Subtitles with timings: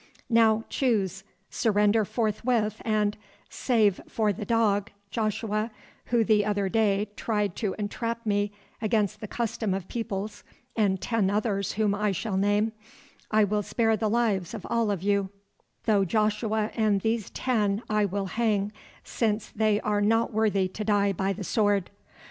[0.31, 3.15] "'Now, choose—surrender forthwith and,
[3.51, 5.69] save for the dog, Joshua,
[6.05, 8.51] who the other day tried to entrap me
[8.81, 10.43] against the custom of peoples,
[10.75, 12.71] and ten others whom I shall name,
[13.29, 15.29] I will spare the lives of all of you,
[15.85, 18.71] though Joshua and these ten I will hang,
[19.03, 21.91] since they are not worthy to die by the sword.